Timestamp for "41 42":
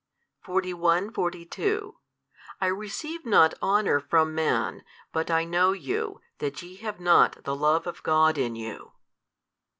0.39-1.99